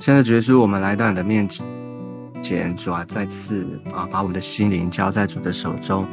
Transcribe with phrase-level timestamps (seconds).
[0.00, 1.46] 现在，耶稣，我们来到你的面
[2.40, 6.06] 前，主啊，再次啊，把我们的心灵交在主的手中。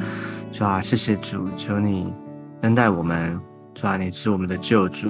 [0.50, 2.12] 主啊，谢谢主，求你
[2.62, 3.40] 恩待我们。
[3.76, 5.08] 主啊，你是我们的救主，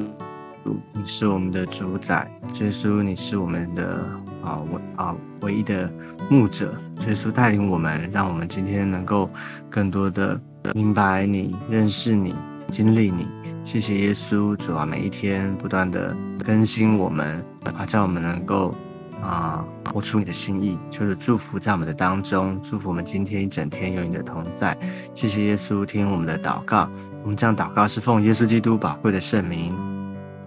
[0.92, 2.30] 你是我们的主宰。
[2.60, 4.04] 耶稣，你是我们的
[4.44, 5.90] 啊唯啊唯一的
[6.28, 6.78] 牧者。
[7.06, 9.30] 耶稣带领我们，让我们今天能够
[9.70, 10.38] 更多的
[10.74, 12.34] 明白你、认识你、
[12.70, 13.26] 经历你。
[13.64, 17.42] 谢谢耶稣，主啊，每一天不断的更新我们。
[17.72, 18.74] 啊，叫我们能够
[19.22, 24.76] 啊活出你的心意，就是祝福在我们的当中，祝福我们今天一整天有你的同在。
[25.14, 26.88] 谢谢耶稣，听我们的祷告。
[27.22, 29.74] 我们这样祷告是奉耶稣基督宝贵的圣名，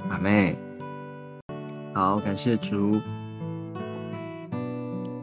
[0.10, 0.56] 阿妹。
[1.94, 3.00] 好，感谢主。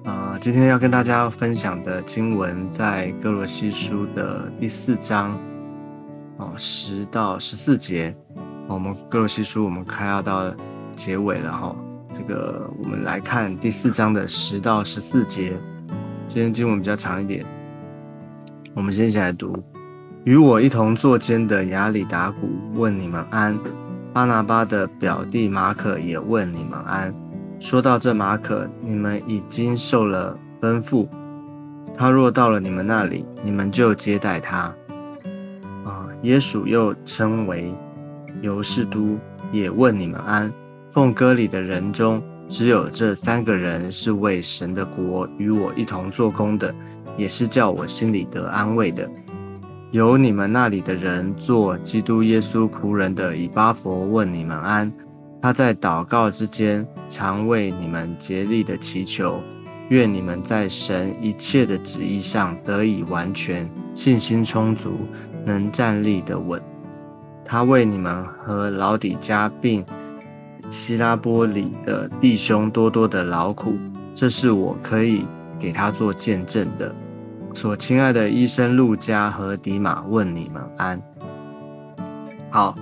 [0.05, 5.35] 啊，今天要跟大家分享的经文在哥罗西书的第四章，
[6.37, 8.15] 哦，十到十四节。
[8.69, 10.53] 我们哥罗西书我们快要到
[10.95, 11.75] 结尾了哈。
[12.17, 15.53] 这个我们来看第四章的十到十四节，
[16.27, 17.45] 今天经文比较长一点，
[18.73, 19.55] 我们先一起来读。
[20.25, 23.59] 与我一同坐监的亚里达古问你们安，
[24.15, 27.15] 巴拿巴的表弟马可也问你们安。
[27.61, 31.07] 说到这马可，你们已经受了吩咐，
[31.95, 34.75] 他若到了你们那里，你们就接待他。
[35.85, 37.75] 啊，耶稣又称为
[38.41, 39.19] 尤士都，
[39.53, 40.51] 也问你们安。
[40.97, 46.75] 奉歌里的人中，只有这三个人是为神的国与我一同做工的，
[47.19, 49.07] 也是叫我心里得安慰的。
[49.91, 54.91] 有你们那里的人做基督耶稣仆人的以巴佛问你们安。
[55.43, 59.39] 他在祷告之间，常为你们竭力的祈求，
[59.91, 64.93] 愿你们在神一切的旨意上得以完全，信心充足，
[65.45, 66.59] 能站立的稳。
[67.45, 69.85] 他为你们和老底家并。
[70.69, 73.75] 希拉波里的弟兄多多的劳苦，
[74.15, 75.25] 这是我可以
[75.59, 76.95] 给他做见证的。
[77.55, 81.01] 所亲爱的医生路加和迪马问你们安。
[82.51, 82.77] 好，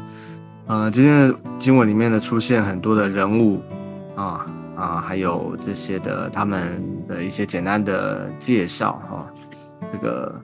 [0.66, 3.60] 呃，今天的经文里面呢出现很多的人物
[4.16, 4.46] 啊
[4.76, 9.26] 啊，还有这些的他们的一些简单的介绍哈。
[9.92, 10.40] 这个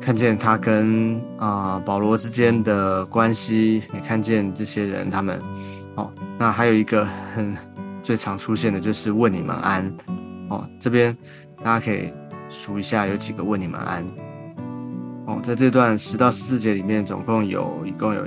[0.00, 5.40] 看见他跟啊保罗之间的关系，也看见这些人他们。
[5.98, 7.04] 哦，那还有一个
[7.34, 7.52] 很
[8.04, 9.92] 最常出现的就是问你们安。
[10.48, 11.14] 哦，这边
[11.62, 12.12] 大家可以
[12.48, 14.06] 数一下有几个问你们安。
[15.26, 18.24] 哦，在这段十到十四节里面，总共有一共有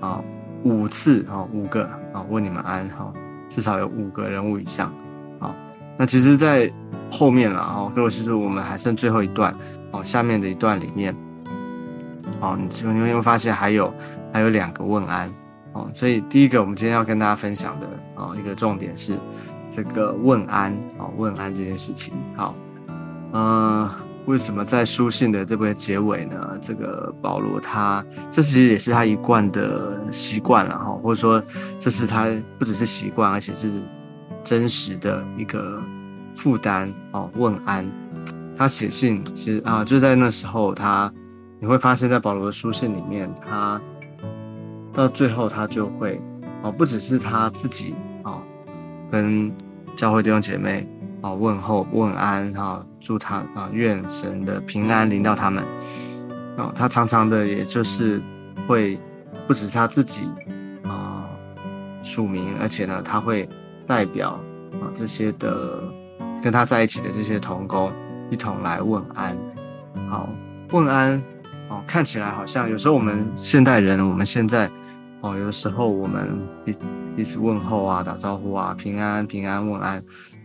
[0.00, 0.22] 啊
[0.62, 3.12] 五次啊五个啊问你们安哈，
[3.50, 4.94] 至少有五个人物以上。
[5.40, 5.52] 好，
[5.98, 6.70] 那其实，在
[7.10, 9.52] 后面了哦，各位师叔，我们还剩最后一段
[9.90, 11.12] 哦，下面的一段里面，
[12.40, 13.92] 哦，你你会发现还有
[14.32, 15.28] 还有两个问安。
[15.74, 19.18] 哦，所以第一个我们今天要跟大家分享的啊一个重点是
[19.70, 22.14] 这个问安啊问安这件事情。
[22.36, 22.54] 好，
[23.32, 23.90] 呃，
[24.26, 26.56] 为什么在书信的这个结尾呢？
[26.60, 31.42] 这个保罗他这其实也是他一贯的习惯了哈，或者说
[31.76, 33.82] 这是他不只是习惯，而且是
[34.44, 35.82] 真实的一个
[36.36, 37.28] 负担哦。
[37.34, 37.84] 问安，
[38.56, 41.12] 他写信其实啊就在那时候，他
[41.58, 43.80] 你会发现在保罗的书信里面他。
[44.94, 46.20] 到最后，他就会
[46.62, 48.40] 哦，不只是他自己哦，
[49.10, 49.52] 跟
[49.96, 50.88] 教会弟兄姐妹
[51.20, 55.64] 哦问候问安哈，祝他啊愿神的平安临到他们
[56.56, 56.72] 哦。
[56.74, 58.22] 他常常的也就是
[58.68, 58.96] 会
[59.48, 60.30] 不只是他自己
[60.84, 61.28] 啊
[62.02, 63.48] 署名，而且呢，他会
[63.88, 64.38] 代表
[64.74, 65.82] 啊这些的
[66.40, 67.92] 跟他在一起的这些同工
[68.30, 69.36] 一同来问安。
[70.08, 70.28] 好，
[70.70, 71.20] 问安
[71.68, 74.70] 哦，看起来好像有时候我们现代人，我们现在。
[75.24, 76.76] 哦，有时候我们彼
[77.16, 79.98] 彼此问候啊，打招呼啊，平安平安问安。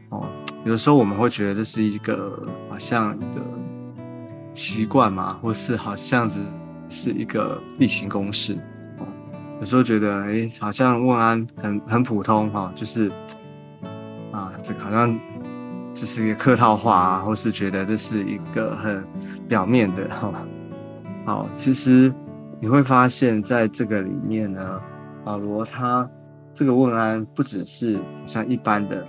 [0.08, 0.26] 哦，
[0.64, 3.42] 有时候我们会觉得这是一个好像一个
[4.54, 6.40] 习惯嘛，或是好像只
[6.88, 8.58] 是一个例行公事。
[9.00, 9.06] 哦，
[9.60, 13.12] 有时候觉得哎，好像问安很很普通哈，就是
[14.32, 15.14] 啊，这好像
[15.94, 19.06] 就是一个客套话啊，或是觉得这是一个很
[19.46, 20.34] 表面的哈。
[21.26, 22.14] 好，其实。
[22.60, 24.82] 你会发现在这个里面呢，
[25.24, 26.08] 保罗他
[26.54, 29.06] 这个问安不只是像一般的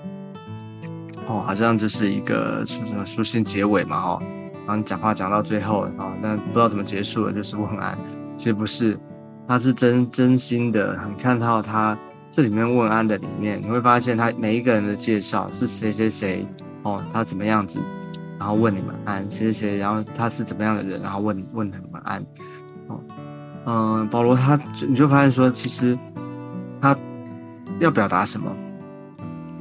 [1.27, 4.23] 哦，好像就是一个书书信结尾嘛哈，
[4.67, 7.99] 然后你讲话讲到最后啊，那不知道怎么结束了，就是问安。
[8.37, 8.99] 其实不是，
[9.49, 10.97] 他是真真心的。
[11.09, 11.99] 你看到他
[12.31, 16.47] 这里面问安的里面，你会发现他每一个人的介绍是谁谁谁
[16.85, 17.81] 哦，他怎么样子，
[18.39, 22.25] 然后问你们安，谁谁谁，然后他是怎么样的人，然后问问你们安。
[23.67, 24.59] 嗯，保罗他
[24.89, 25.99] 你就发现说，其实
[26.81, 26.97] 他
[27.79, 28.51] 要表达什么，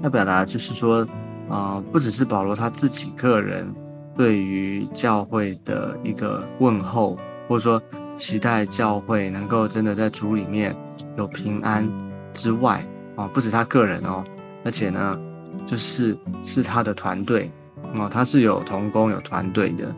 [0.02, 1.06] 要表达就是说，
[1.50, 3.68] 啊，不只是保罗他自己个人
[4.16, 7.18] 对于教会的一个问候，
[7.48, 7.82] 或者说
[8.16, 10.76] 期待教会能够真的在主里面
[11.18, 11.88] 有平安
[12.34, 12.84] 之外，
[13.16, 14.24] 哦，不止他个人哦，
[14.64, 15.18] 而且呢，
[15.66, 17.52] 就是是他的团队
[17.96, 19.94] 哦，他是有同工有团队的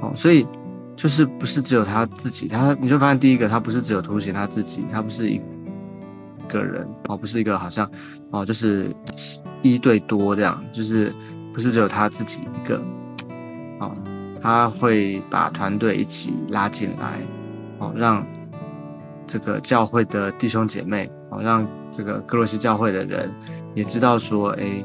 [0.00, 0.46] 哦，所以
[0.96, 5.40] 就是不是只有他自己，他你就发现第一个，他不是只有凸显他自己，他不是一。
[6.46, 7.90] 个人哦，不是一个好像
[8.30, 8.94] 哦，就是
[9.62, 11.10] 一对多这样，就是
[11.54, 12.76] 不是只有他自己一个
[13.80, 13.96] 哦，
[14.42, 17.18] 他会把团队一起拉进来
[17.78, 18.24] 哦，让
[19.26, 23.32] 这个教会的弟兄姐妹哦，让这个哥罗西教会的人
[23.74, 24.84] 也知道说，哎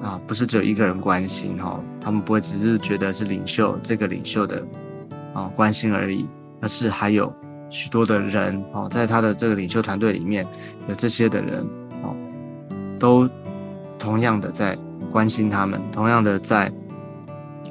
[0.00, 4.66] 啊，不是只有一个人关心哈，他们不会只是觉得是领袖这个领袖的
[5.34, 6.28] 啊关心而已，
[6.60, 7.32] 而是还有。
[7.70, 10.46] 许多的人哦，在他的这个领袖团队里面，
[10.88, 11.60] 有这些的人
[12.02, 12.16] 哦，
[12.98, 13.28] 都
[13.98, 14.74] 同样的在
[15.12, 16.72] 关心他们，同样的在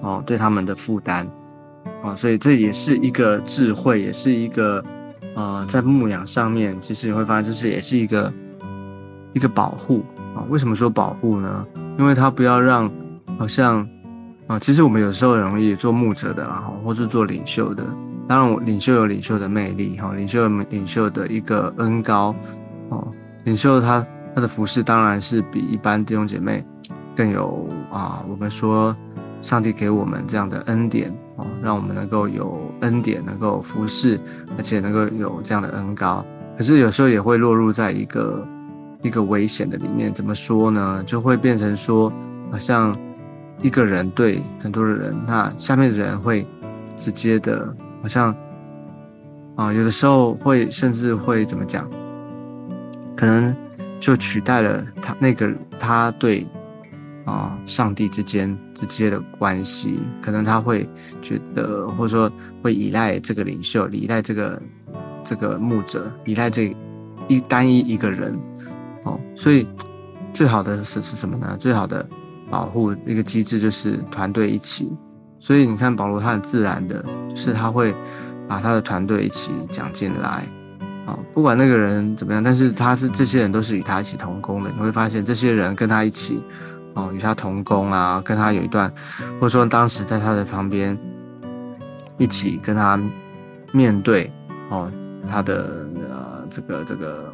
[0.03, 1.27] 哦对他们的负担
[2.03, 4.85] 哦，所以这也是一个智慧，也是一个
[5.33, 8.31] 呃在牧养上面，其实你会发现，这是也是一个
[9.33, 10.05] 一个保护
[10.35, 10.45] 啊。
[10.47, 11.65] 为什么说保护呢？
[11.97, 12.87] 因为他不要让
[13.39, 13.89] 好像
[14.47, 17.83] 啊，其实我们有时候容易做牧者的啦，或是做领袖的。
[18.27, 22.33] 当然，领袖有领袖的魅力，哈，领袖有领袖的一个恩高，
[22.89, 23.07] 哦，
[23.43, 26.65] 领袖他他的服饰当然是比一般弟兄姐妹
[27.15, 28.95] 更有啊，我们说
[29.41, 34.19] 上帝给我们这样的恩典，哦，让我们能够有恩典，能够服侍，
[34.57, 36.25] 而且能够有这样的恩高。
[36.57, 38.47] 可是有时候也会落入在一个
[39.03, 41.03] 一个危险的里面，怎么说呢？
[41.05, 42.11] 就会变成说，
[42.51, 42.97] 好像
[43.61, 46.45] 一个人对很多的人，那下面的人会
[46.95, 47.75] 直接的。
[47.99, 48.33] 好像
[49.55, 51.89] 啊，有的时候会甚至会怎么讲？
[53.15, 53.53] 可能
[53.99, 56.45] 就取代了他那个他对
[57.25, 59.99] 啊上帝之间直接的关系。
[60.21, 60.87] 可能他会
[61.21, 62.31] 觉得，或者说
[62.61, 64.61] 会依赖这个领袖，依赖这个
[65.23, 66.73] 这个牧者，依赖这
[67.27, 68.39] 一单一一个人
[69.03, 69.19] 哦。
[69.35, 69.67] 所以
[70.33, 71.57] 最好的是是什么呢？
[71.59, 72.07] 最好的
[72.49, 74.91] 保护一个机制就是团队一起。
[75.39, 77.05] 所以你看，保罗他很自然的，
[77.35, 77.93] 是他会
[78.47, 80.43] 把他的团队一起讲进来，
[81.05, 84.71] 啊，不管那个人怎么样，但是他是这些人都是与他一起同工的。
[84.75, 86.43] 你会发现，这些人跟他一起，
[86.95, 88.91] 哦，与他同工啊，跟他有一段，
[89.39, 90.97] 或者说当时在他的旁边
[92.17, 92.99] 一起跟他
[93.71, 94.33] 面对，
[94.69, 94.91] 哦，
[95.29, 97.31] 他的呃这个这个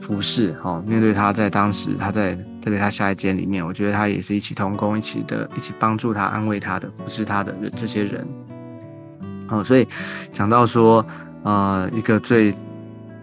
[0.00, 2.38] 服饰，哦，面对他在当时他在。
[2.60, 8.26] 特别他下一间里面，我觉得他也是一起同工，一起的，一起帮助他、安慰他的，不是他的这些人。
[9.48, 9.88] 哦，所以
[10.32, 11.04] 讲到说，
[11.42, 12.54] 呃，一个最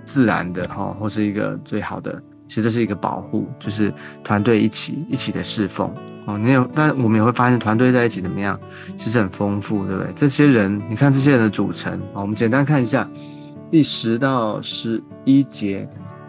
[0.06, 3.94] 自然的哈，或是一个最好的，其实这是一个保护，就是
[4.24, 5.94] 团队一起一起的侍奉。
[6.26, 8.60] 哦，你有，但我们也会发现团队在一起怎么样，
[8.98, 10.12] 其实很丰富，对不对？
[10.14, 13.08] 这些人，你看这些人的组成，哦我们简单看一下
[13.72, 15.88] 第十到十一节。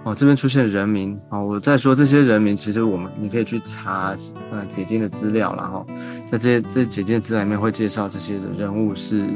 [0.09, 4.17] 哦，这边出现人名哦，我在说这些人名，其实我们你可以去查
[4.51, 5.87] 呃解经的资料然后，
[6.33, 9.27] 在这些这解经资料里面会介绍这些的人物是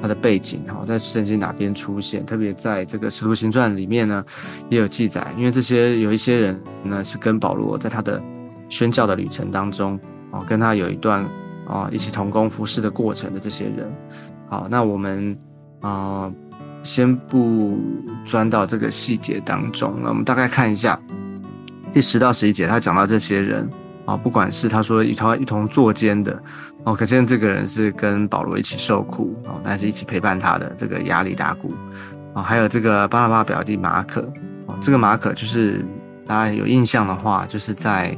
[0.00, 4.24] 他的背景然后，在圣经哪边出现，特别在这个使徒行传里面呢
[4.70, 8.22] 也有记载，因为这些有一些人呢是跟保罗在他的
[8.70, 11.22] 宣教的旅程当中哦，跟他有一段
[11.68, 13.92] 啊一起同工服侍的过程的这些人，
[14.48, 15.36] 好，那我们
[15.82, 16.32] 啊。
[16.82, 17.78] 先不
[18.24, 20.98] 钻到这个细节当中了，我们大概看一下
[21.92, 23.68] 第十到十一节，他讲到这些人
[24.04, 26.42] 啊，不管是他说一同一同坐监的
[26.84, 31.72] 哦，可见这个人是跟保罗一起受苦哦，但是一起陪伴他的这个亚里达古
[32.34, 34.20] 哦，还有这个巴拉巴表弟马可
[34.66, 35.84] 哦，这个马可就是
[36.26, 38.16] 大家有印象的话，就是在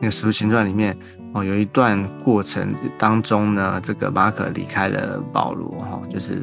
[0.00, 0.96] 那个使徒行传里面
[1.34, 6.42] 哦，有一段过程当中呢，这个马可离开了保罗哈，就是。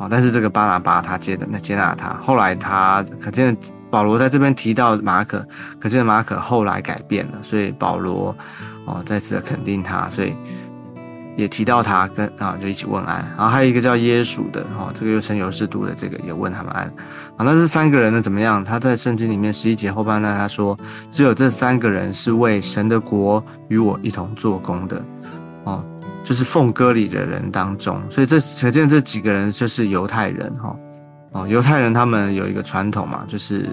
[0.00, 0.08] 啊！
[0.10, 3.54] 但是这个巴拿巴他接的那接纳他，后来他可见
[3.90, 5.46] 保罗在这边提到马可，
[5.78, 8.34] 可见马可后来改变了，所以保罗
[8.86, 10.34] 哦再次的肯定他，所以
[11.36, 13.18] 也提到他跟啊就一起问安。
[13.36, 16.86] 然后还有一个叫耶稣的哈，这个又称尤士都的这个也问他们安。
[17.36, 18.64] 啊，那这三个人呢怎么样？
[18.64, 20.78] 他在圣经里面十一节后半段他说，
[21.10, 25.04] 只有这三个人是为神的国与我一同做工的。
[25.64, 25.84] 哦。
[26.22, 30.76] 就是奉歌里的人当中，所以这可见这几个人就是犹太人哈
[31.32, 33.68] 哦，犹太人他们有一个传统嘛，就是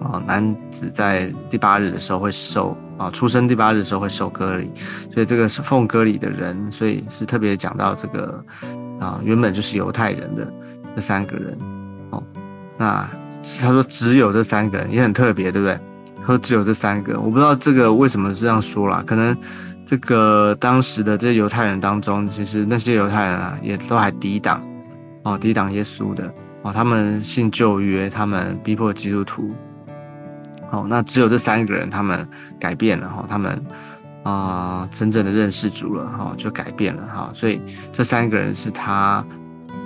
[0.00, 4.70] 啊男子在第八日的时候会受啊出生第八日的时候会受割礼，
[5.12, 8.44] 所以这个是奉割礼的人，所以是特别讲到这个
[9.00, 10.46] 啊原本就是犹太人的
[10.94, 11.58] 这三个人
[12.10, 12.22] 哦，
[12.78, 13.08] 那
[13.60, 15.78] 他说只有这三个人也很特别，对不对？
[16.20, 19.36] 他说只有这三个，我不知道这个为什么这样说啦，可能
[19.86, 24.60] 这个当时的这犹太人当中，其实那些犹太人啊，也都还抵挡
[25.22, 26.28] 哦，抵挡耶稣的
[26.62, 29.54] 哦，他们信旧约，他们逼迫基督徒。
[30.72, 32.28] 哦，那只有这三个人，他们
[32.58, 33.64] 改变了哈，他们
[34.24, 37.62] 啊真正的认识主了哈，就改变了哈，所以
[37.92, 39.24] 这三个人是他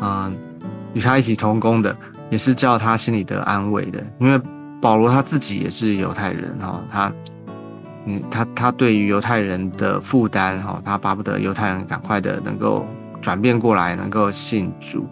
[0.00, 0.32] 啊
[0.94, 1.94] 与他一起同工的，
[2.30, 4.40] 也是叫他心里得安慰的，因为
[4.80, 7.12] 保罗他自己也是犹太人哈，他
[8.06, 12.86] 嗯他他对于犹太人的负担哈，他巴不得犹太人赶快的能够
[13.20, 15.06] 转变过来，能够信主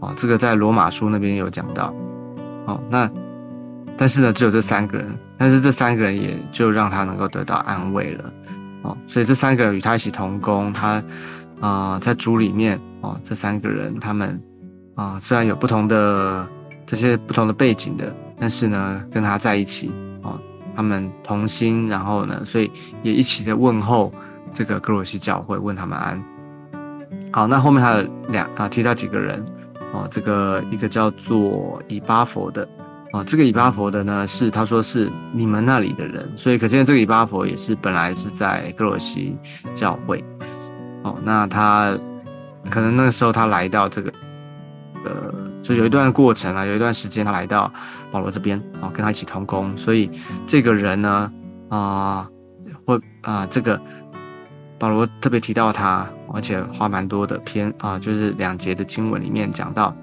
[0.00, 1.94] 哦，这个在罗马书那边有讲到
[2.66, 3.10] 哦，那。
[3.94, 8.32] 但是呢，只有这三个人，但是这三个人也就让他能够得到安慰了，
[8.80, 11.00] 哦，所以这三个人与他一起同工，他
[11.60, 14.42] 啊在主里面哦，这三个人他们
[14.94, 16.48] 啊虽然有不同的
[16.86, 19.92] 这些不同的背景的，但是呢跟他在一起，
[20.74, 22.70] 他们同心，然后呢，所以
[23.02, 24.12] 也一起的问候
[24.52, 26.22] 这个哥罗西教会，问他们安。
[27.32, 29.44] 好，那后面还有两啊提到几个人
[29.92, 32.68] 哦，这个一个叫做以巴佛的。
[33.12, 39.36] 哦，这个以巴佛的呢，是他说是你们那里的人，所以可见这个以巴佛也是本来是在哥罗西
[39.74, 40.24] 教会。
[41.02, 41.94] 哦，那他
[42.70, 44.10] 可能那个时候他来到这个，
[45.62, 47.72] 所以有一段过程啊，有一段时间他来到
[48.10, 50.10] 保罗这边，哦，跟他一起同工，所以
[50.46, 51.32] 这个人呢，
[51.68, 52.28] 啊，
[52.84, 53.80] 或啊，这个
[54.78, 59.94] 保罗特别提到他，而且花蛮多的篇啊，就是两节的经文里面讲到。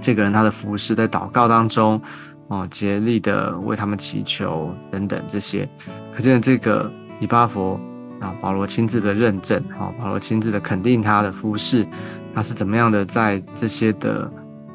[0.00, 2.00] 这个人他的服饰在祷告当中，
[2.48, 5.68] 哦，竭力的为他们祈求等等这些，
[6.12, 6.90] 可见这个
[7.20, 7.80] 以巴佛
[8.20, 11.86] 啊，保罗亲自的认证，哈，保罗亲自的肯定他的服饰，
[12.34, 14.28] 他是怎么样的在这些的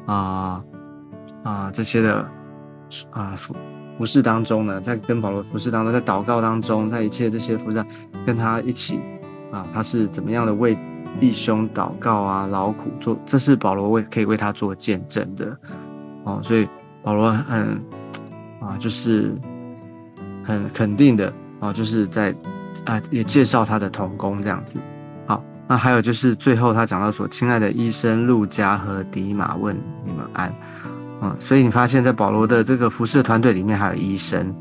[0.08, 0.64] 啊
[1.44, 2.28] 啊这些的
[3.10, 3.54] 啊服
[3.96, 7.84] 服饰当中呢，在跟保罗服饰当中，在祷告当中，在一切这些服饰
[8.26, 8.98] 跟他一起
[9.52, 10.76] 啊，他是怎么样的为。
[11.18, 15.58] 弟兄祷告啊，劳苦做，这是保罗为可以为他做见证的
[16.22, 16.68] 哦，所以
[17.02, 17.82] 保罗很
[18.60, 19.34] 啊，就是
[20.44, 22.32] 很肯定的啊，就是在
[22.84, 24.76] 啊也介绍他的童工这样子。
[25.68, 30.52] 那还有就是最后他讲到说，亲爱的医生路加和迪马问你们安，
[31.20, 34.54] 嗯，所以你发现，在保罗的这个服饰团队里面还有医生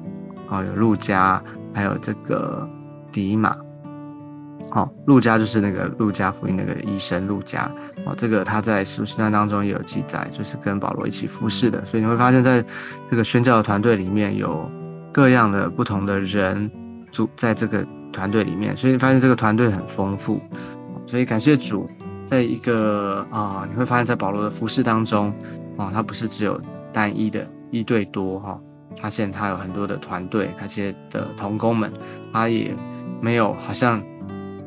[0.49, 1.41] 哦，有路加，
[1.73, 2.69] 还有这个
[3.09, 3.55] 迪马。
[4.69, 7.71] 好，路加就是那个路加福音那个医生路加
[8.05, 11.85] 哦，这个他在使徒行传当中也有记载，就是跟保罗一起服侍的。
[11.85, 12.61] 所以你会发现在
[13.09, 14.69] 这个宣教的团队里面有
[15.13, 16.69] 各样的不同的人
[17.13, 20.41] 组在这个团队里面，所以你发现这个团队很丰富。
[21.07, 21.89] 所以感谢主，
[22.27, 25.33] 在一个啊，你会发现在保罗的服饰当中
[25.77, 26.61] 啊，他不是只有
[26.93, 28.59] 单一的一对多哈，
[29.01, 31.91] 发现他有很多的团队，那些的同工们，
[32.31, 32.75] 他也
[33.19, 34.03] 没有好像。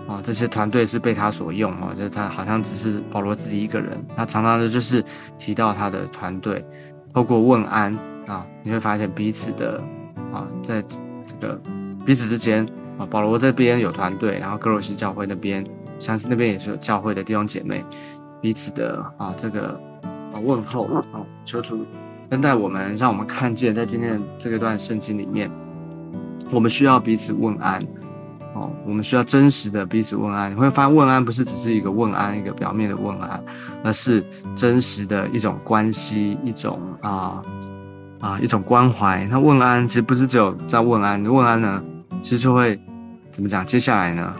[0.09, 4.04] 啊，这些团队是被他所用啊，就是他好像只是保罗自己一个人。
[4.16, 5.04] 他常常的就是
[5.38, 6.64] 提到他的团队，
[7.14, 9.80] 透过问安啊，你会发现彼此的
[10.32, 11.61] 啊，在这个
[12.04, 12.66] 彼此之间
[12.99, 15.64] 啊，保罗这边有团队，然后哥罗西教会那边，
[16.00, 17.85] 相信那边也是有教会的弟兄姐妹，
[18.40, 21.04] 彼此的啊这个啊问候啊，
[21.45, 21.87] 求主
[22.30, 25.49] 恩待我们，让我们看见在今天这个段圣经里面，
[26.50, 27.87] 我们需要彼此问安。
[28.52, 30.50] 哦，我们需要真实的彼此问安。
[30.50, 33.40] 你会发现，问安不是只是一个问安，一个表面的问安，
[33.85, 34.25] 而是
[34.57, 37.40] 真实的一种关系，一种啊
[38.19, 39.25] 啊一种关怀。
[39.30, 41.80] 那问安其实不是只有在问安，问安呢，
[42.21, 42.76] 其实就会
[43.30, 43.64] 怎么讲？
[43.64, 44.35] 接下来呢，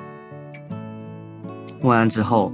[1.83, 2.53] 问安之后，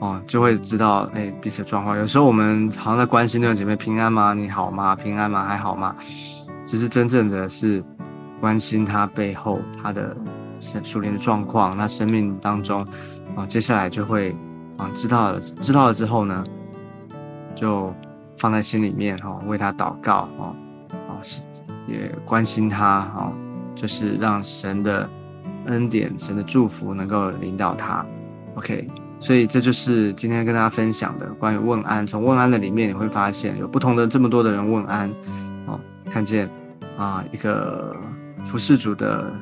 [0.00, 1.96] 哦，就会知道哎彼此的状况。
[1.96, 4.34] 有时候我们好像在关心那种姐妹平安吗？
[4.34, 4.94] 你好吗？
[4.94, 5.44] 平安吗？
[5.44, 5.94] 还好吗？
[6.64, 7.84] 其实真正的是
[8.40, 10.16] 关心他背后他的。
[10.82, 12.84] 属灵的状况，那生命当中
[13.36, 14.34] 啊，接下来就会
[14.78, 16.42] 啊，知道了，知道了之后呢，
[17.54, 17.94] 就
[18.38, 20.56] 放在心里面哈，为他祷告啊，
[21.08, 21.42] 啊是
[21.86, 23.30] 也关心他啊，
[23.74, 25.06] 就是让神的
[25.66, 28.04] 恩典、神的祝福能够领导他。
[28.56, 28.88] OK，
[29.20, 32.06] 所以这就是今天跟大家分享的关于问安。
[32.06, 35.10] 从问安的里面，你会发现有不同的这么多的人问安
[35.66, 36.48] 哦，看见
[36.98, 37.96] 啊一个
[38.50, 39.32] 服侍主的。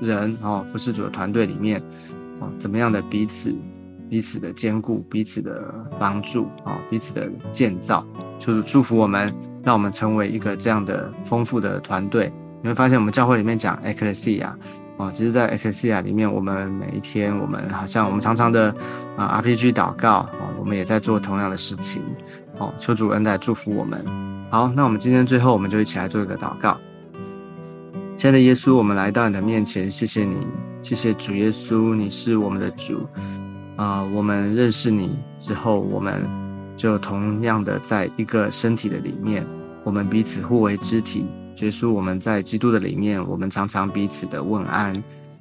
[0.00, 1.80] 人哦，服侍主的团队里面，
[2.40, 3.54] 哦，怎么样的彼此
[4.10, 8.04] 彼此的兼顾，彼此的帮助啊，彼此的建造，
[8.36, 9.32] 就是祝福我们，
[9.62, 12.30] 让我们成为一个这样的丰富的团队。
[12.60, 14.52] 你会发现，我们教会里面讲 ecclesia
[14.96, 18.72] 哦，其实，在 ecclesia 里面，我们每一天，我们好像我们常常的
[19.16, 22.00] 啊 RPG 祷告哦，我们也在做同样的事情
[22.58, 24.04] 哦，求主恩待祝福我们。
[24.50, 26.78] 好，那我们今天最后，我们就一起来做一个祷告。
[28.16, 30.46] 亲爱的耶稣，我们来到你的面前，谢谢你，
[30.80, 33.04] 谢谢主耶稣，你是我们的主
[33.74, 34.04] 啊！
[34.14, 36.22] 我们认识你之后，我们
[36.76, 39.44] 就同样的在一个身体的里面，
[39.82, 41.26] 我们彼此互为肢体。
[41.60, 44.94] 耶稣，我们在基督的里面，我们常常彼此的问安。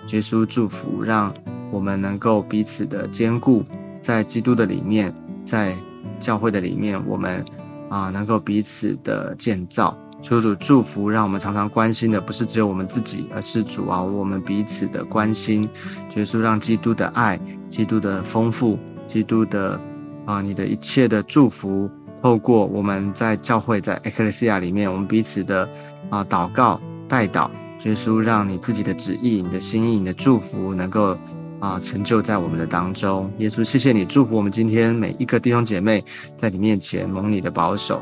[0.10, 1.34] 耶稣祝福，让
[1.72, 3.64] 我们能够彼此的坚固，
[4.02, 5.14] 在基督的里面，
[5.46, 5.76] 在
[6.20, 7.44] 教会的里面，我们
[7.90, 9.98] 啊能够彼此的建造。
[10.22, 15.68] 求主祝福，让我们常常关心的不是只有我们自己，而是主啊，我们彼此的关心。
[16.16, 17.38] 耶稣让基督的爱、
[17.70, 19.80] 基督的丰富、基督的
[20.26, 21.90] 啊，你的一切的祝福，
[22.22, 25.68] 透过我们在教会、在 e c l e s i a 里面，我们彼此的
[26.14, 27.50] 啊祷告、代祷。
[27.86, 31.18] 耶稣让你自己的旨意、你的心意、你的祝福，能够
[31.60, 33.30] 啊成就在我们的当中。
[33.40, 36.04] 耶稣，谢谢你祝福我们今天每一个弟兄姐妹，
[36.38, 38.02] 在你面前蒙你的保守。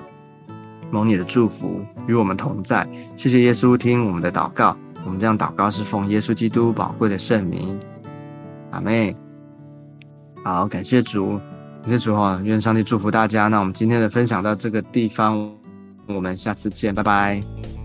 [0.92, 4.76] 蒙你的祝福与我们同在，谢谢耶稣听我们的祷告。
[5.06, 7.80] 我们这样祷告是奉耶稣基督宝贵的圣名，
[8.72, 9.16] 阿妹。
[10.44, 11.40] 好，感谢主，
[11.82, 13.48] 感谢主哈，愿上帝祝福大家。
[13.48, 15.50] 那我们今天的分享到这个地方，
[16.08, 17.81] 我们下次见，拜拜。